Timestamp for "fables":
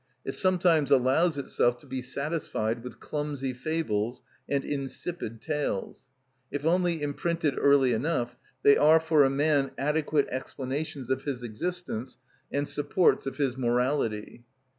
3.53-4.23